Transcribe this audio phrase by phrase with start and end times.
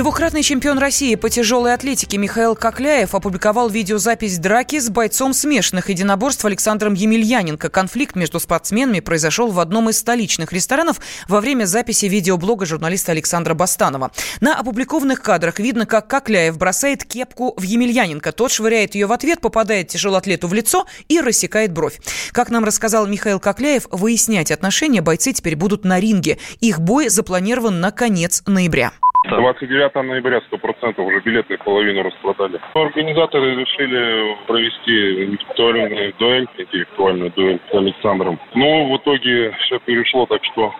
[0.00, 6.42] Двукратный чемпион России по тяжелой атлетике Михаил Кокляев опубликовал видеозапись драки с бойцом смешанных единоборств
[6.42, 7.68] Александром Емельяненко.
[7.68, 13.52] Конфликт между спортсменами произошел в одном из столичных ресторанов во время записи видеоблога журналиста Александра
[13.52, 14.10] Бастанова.
[14.40, 18.32] На опубликованных кадрах видно, как Кокляев бросает кепку в Емельяненко.
[18.32, 22.00] Тот швыряет ее в ответ, попадает тяжелоатлету в лицо и рассекает бровь.
[22.32, 26.38] Как нам рассказал Михаил Кокляев, выяснять отношения бойцы теперь будут на ринге.
[26.60, 28.92] Их бой запланирован на конец ноября.
[29.36, 32.60] 29 ноября 100% уже билеты половину распродали.
[32.74, 38.38] Организаторы решили провести интеллектуальную дуэль, интеллектуальную дуэль с Александром.
[38.54, 40.72] Но в итоге все перешло так, что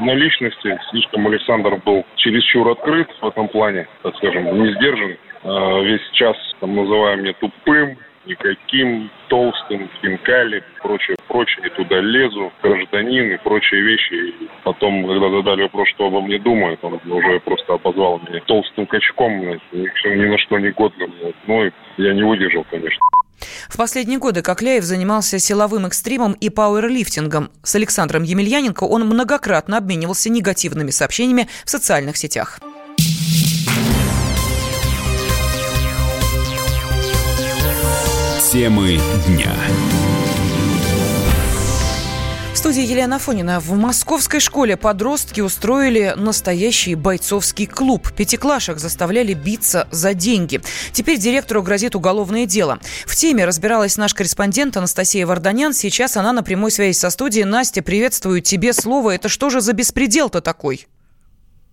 [0.00, 5.16] на личности слишком Александр был чересчур открыт в этом плане, так скажем, не сдержан.
[5.44, 7.96] А весь час там называя меня тупым,
[8.28, 14.14] никаким толстым, хинкали, прочее, прочее, и туда лезу, гражданин и прочие вещи.
[14.14, 18.86] И потом, когда задали вопрос, что обо мне думают, он уже просто обозвал меня толстым
[18.86, 21.12] качком, ни на что не годным.
[21.46, 23.00] Ну, я не выдержал, конечно.
[23.68, 27.50] В последние годы Кокляев занимался силовым экстримом и пауэрлифтингом.
[27.62, 32.58] С Александром Емельяненко он многократно обменивался негативными сообщениями в социальных сетях.
[38.50, 39.52] Темы дня.
[42.54, 43.60] В студии Елена Афонина.
[43.60, 48.10] В московской школе подростки устроили настоящий бойцовский клуб.
[48.16, 50.62] Пятиклашек заставляли биться за деньги.
[50.92, 52.78] Теперь директору грозит уголовное дело.
[53.04, 55.74] В теме разбиралась наш корреспондент Анастасия Варданян.
[55.74, 57.44] Сейчас она на прямой связи со студией.
[57.44, 59.14] Настя, приветствую тебе слово.
[59.14, 60.86] Это что же за беспредел-то такой?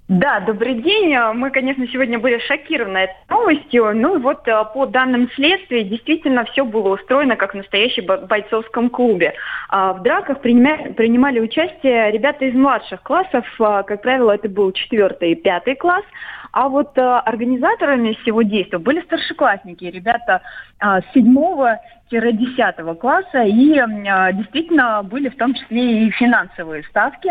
[0.08, 1.17] Да, добрый день.
[1.34, 3.92] Мы, конечно, сегодня были шокированы этой новостью.
[3.95, 9.34] Ну вот э, по данным следствия, действительно все было устроено как в настоящем бойцовском клубе.
[9.67, 13.47] А в драках принимали, принимали участие ребята из младших классов.
[13.59, 16.06] А, как правило, это был четвертый и пятый класс.
[16.52, 20.44] А вот э, организаторами всего действия были старшеклассники, ребята
[20.80, 21.80] с седьмого
[22.11, 27.30] 10 класса, и э, действительно были в том числе и финансовые ставки.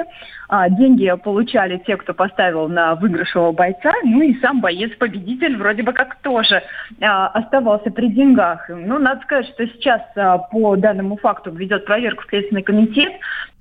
[0.50, 5.92] Э, деньги получали те, кто поставил на выигрышего бойца, ну и сам боец-победитель вроде бы
[5.92, 8.68] как тоже э, оставался при деньгах.
[8.68, 10.02] Ну, надо сказать, что сейчас
[10.50, 13.12] по данному факту ведет проверку Следственный комитет,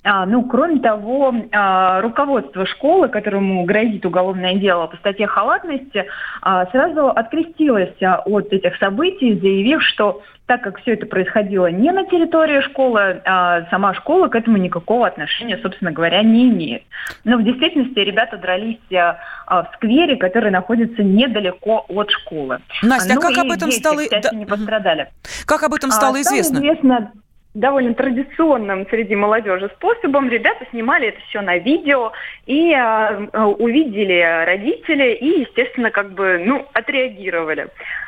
[0.03, 6.05] а, ну, кроме того, а, руководство школы, которому грозит уголовное дело по статье халатности,
[6.41, 11.91] а, сразу открестилось а, от этих событий, заявив, что так как все это происходило не
[11.91, 16.83] на территории школы, а сама школа к этому никакого отношения, собственно говоря, не имеет.
[17.23, 19.17] Но в действительности ребята дрались а,
[19.63, 22.59] в сквере, который находится недалеко от школы.
[22.81, 24.01] Настя, ну, а как об этом дети, стало...
[24.01, 25.09] Кстати, не пострадали.
[25.45, 26.57] Как об этом стало а, известно?
[26.57, 27.11] Стало известно
[27.53, 30.29] довольно традиционным среди молодежи способом.
[30.29, 32.11] Ребята снимали это все на видео
[32.45, 37.67] и э, увидели родители и, естественно, как бы, ну, отреагировали.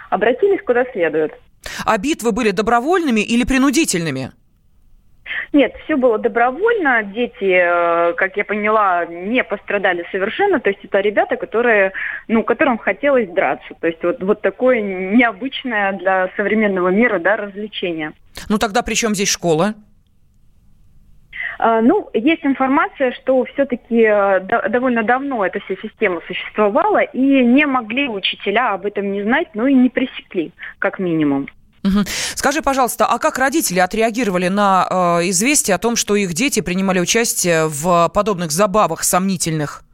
[0.09, 1.33] Обратились куда следует.
[1.85, 4.31] А битвы были добровольными или принудительными?
[5.53, 7.03] Нет, все было добровольно.
[7.03, 10.59] Дети, э, как я поняла, не пострадали совершенно.
[10.59, 11.93] То есть это ребята, которые,
[12.27, 13.73] ну, которым хотелось драться.
[13.79, 18.13] То есть вот, вот такое необычное для современного мира да, развлечение.
[18.49, 19.75] Ну тогда при чем здесь школа?
[21.57, 24.39] А, ну, есть информация, что все-таки э,
[24.69, 29.65] довольно давно эта вся система существовала, и не могли учителя об этом не знать, ну
[29.65, 31.47] и не пресекли, как минимум.
[32.33, 36.99] Скажи, пожалуйста, а как родители отреагировали на э, известие о том, что их дети принимали
[36.99, 39.84] участие в подобных забавах сомнительных?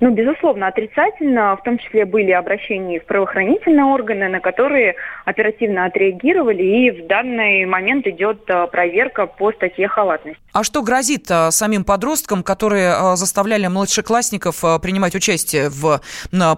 [0.00, 1.56] Ну, безусловно, отрицательно.
[1.56, 4.94] В том числе были обращения в правоохранительные органы, на которые
[5.24, 6.62] оперативно отреагировали.
[6.62, 10.40] И в данный момент идет э, проверка по статье халатность.
[10.52, 16.00] А что грозит а, самим подросткам, которые а, заставляли младшеклассников принимать участие в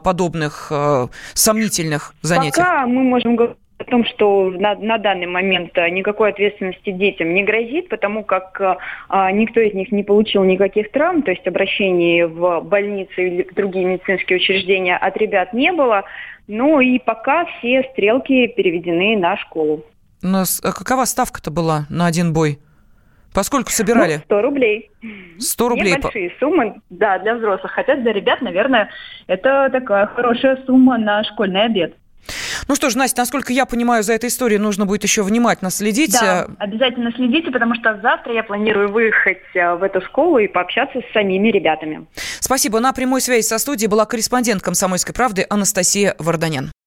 [0.03, 0.73] подобных
[1.35, 2.67] сомнительных занятиях?
[2.67, 3.57] Пока мы можем говорить
[3.91, 8.79] том, что на, на данный момент э, никакой ответственности детям не грозит, потому как
[9.09, 13.85] а, никто из них не получил никаких травм, то есть обращений в больницы или другие
[13.85, 16.05] медицинские учреждения от ребят не было.
[16.47, 19.85] Ну и пока все стрелки переведены на школу.
[20.23, 22.59] Но а какова ставка-то была на один бой?
[23.33, 24.15] Поскольку собирали?
[24.15, 24.91] Ну, 100 рублей.
[25.39, 25.97] 100 рублей.
[25.97, 27.71] Небольшие суммы, да, для взрослых.
[27.73, 28.91] Хотя для ребят, наверное,
[29.29, 31.95] это такая хорошая сумма на школьный обед.
[32.71, 36.13] Ну что ж, Настя, насколько я понимаю, за этой историей нужно будет еще внимательно следить.
[36.13, 41.01] Да, обязательно следите, потому что завтра я планирую выехать э, в эту школу и пообщаться
[41.01, 42.07] с самими ребятами.
[42.39, 42.79] Спасибо.
[42.79, 46.71] На прямой связи со студией была корреспондент «Комсомольской правды» Анастасия Варданян.